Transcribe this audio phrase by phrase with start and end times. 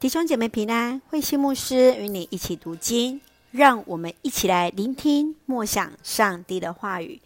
[0.00, 7.20] 弟兄姐妹平安，慧馨牧师与你一起读经，让我们一起来聆听默想上帝的话语。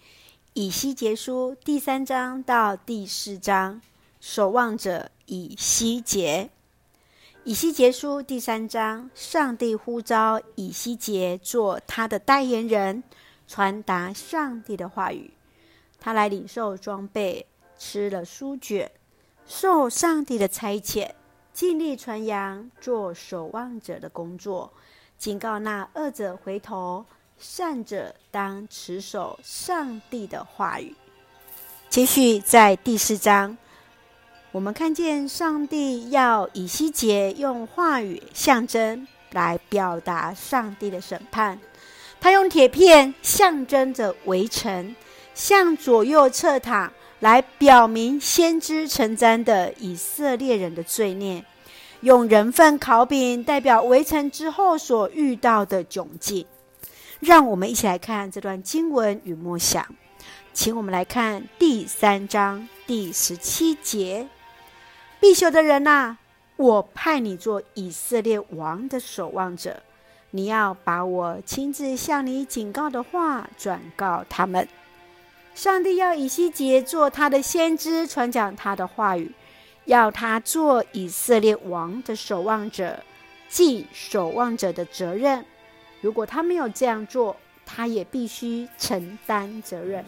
[0.55, 3.81] 以西结书第三章到第四章，
[4.21, 6.51] 守望者以西结。
[7.45, 13.05] 以西结书第三章，上帝呼召以西结做他的代言人，
[13.47, 15.31] 传达上帝的话语。
[16.01, 17.47] 他来领受装备，
[17.79, 18.91] 吃了书卷，
[19.47, 21.13] 受上帝的差遣。
[21.55, 24.73] 尽力传扬做守望者的工作，
[25.17, 27.07] 警告那恶者回头，
[27.39, 30.93] 善者当持守上帝的话语。
[31.89, 33.57] 接续在第四章，
[34.51, 41.61] 我们看见上帝要以西结用话语象征来表达上帝的审判。
[42.21, 44.97] 他用铁片象征着围城，
[45.35, 46.93] 向左右侧躺。
[47.21, 51.43] 来表明先知承担的以色列人的罪孽，
[52.05, 56.45] 用人粪烤饼代表围城之后所遇到的窘境。
[57.19, 59.87] 让我们一起来看这段经文与默想，
[60.53, 64.29] 请我们来看第三章第十七节：
[65.19, 66.19] 必朽的人呐，
[66.57, 69.83] 我派你做以色列王的守望者，
[70.33, 74.69] 你要把我亲自向你警告的话转告他们。
[75.55, 79.33] 上帝要以西结做他的先知，传讲他的话语，
[79.85, 83.03] 要他做以色列王的守望者，
[83.49, 85.45] 尽守望者的责任。
[86.01, 90.05] 如果他没有这样做，他也必须承担责任。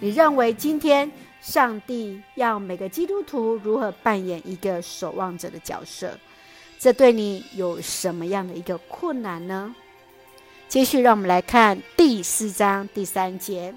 [0.00, 1.10] 你认为今天
[1.40, 6.18] 上帝要每个基督徒如何扮演一个守望者的角色？
[6.78, 9.74] 这对你有什么样的一个困难呢？
[10.68, 13.74] 接续，让我们来看第四章第三节。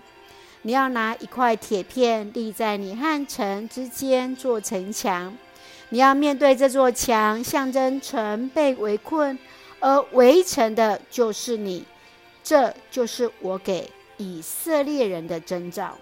[0.67, 5.33] 你要拿一块铁片立在你和城之间做城墙，
[5.87, 9.39] 你要面对这座墙，象征城被围困，
[9.79, 11.85] 而围城的就是你。
[12.43, 15.97] 这就是我给以色列人的征兆。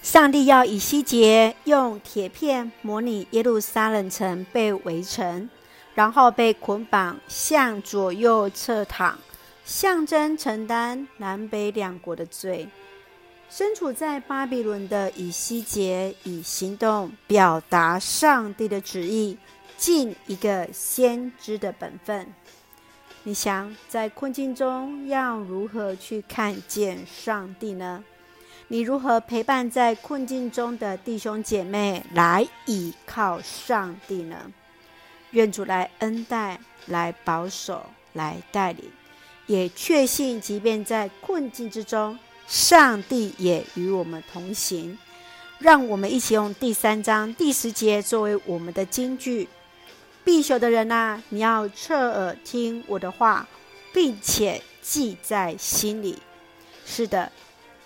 [0.00, 5.50] 上帝要以西结用铁片模拟耶路撒冷城被围城，
[5.96, 9.18] 然后被捆绑向左右侧躺，
[9.64, 12.68] 象征承担南北两国的罪。
[13.50, 19.36] 身处在巴比伦的以西结，以行动表达上帝的旨意，
[19.76, 22.32] 尽一个先知的本分。
[23.24, 28.04] 你想在困境中要如何去看见上帝呢？
[28.68, 34.36] 你如何陪伴在困境中的弟兄姐妹来倚靠上帝呢？
[35.32, 38.84] 愿主来恩待，来保守，来带领，
[39.46, 42.16] 也确信，即便在困境之中。
[42.50, 44.98] 上帝也与我们同行，
[45.60, 49.48] 让我们一起用第三章第十节作为我们的金句：
[50.24, 53.46] 必朽的人呐、你要侧耳听我的话，
[53.92, 56.18] 并且记在心里。
[56.84, 57.30] 是的，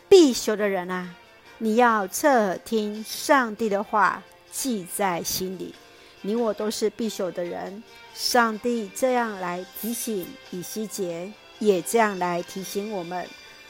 [0.08, 1.14] 必朽的人啊，
[1.58, 5.74] 你要侧耳听上帝的话，记在心里。
[6.22, 7.82] 你我都是必朽的人，
[8.14, 13.28] 上帝这样来提醒以西结，也这样来提醒我们。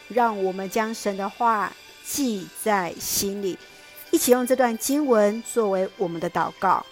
[0.09, 1.73] 让我们将神的话
[2.05, 3.59] 记在心里，
[4.11, 6.85] 一起用这段经文作为我们的祷告。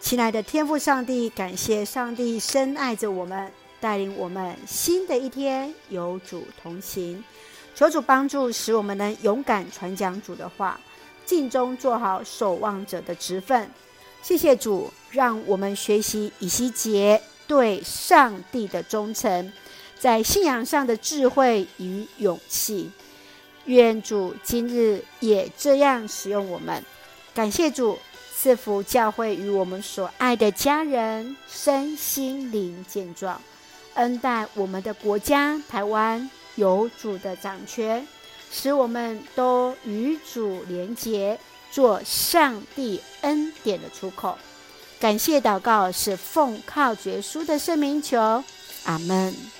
[0.00, 7.22] 亲爱的天父上帝，感谢上帝深爱着我们，带领我们新的一天有主同行。
[7.74, 10.80] 求主帮助，使我们能勇敢传讲主的话，
[11.26, 13.68] 尽忠做好守望者的职分。
[14.22, 19.52] 谢谢主，让我们学习以西结对上帝的忠诚。
[20.00, 22.90] 在信仰上的智慧与勇气，
[23.66, 26.82] 愿主今日也这样使用我们。
[27.34, 27.98] 感谢主
[28.34, 33.38] 赐福教会与我们所爱的家人身心灵健壮，
[33.92, 38.08] 恩待我们的国家台湾有主的掌权，
[38.50, 41.38] 使我们都与主连结，
[41.70, 44.38] 做上帝恩典的出口。
[44.98, 48.42] 感谢祷告是奉靠主耶稣的圣名求，
[48.84, 49.59] 阿门。